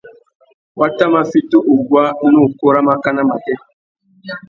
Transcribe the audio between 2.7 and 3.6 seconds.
râ mákànà matê.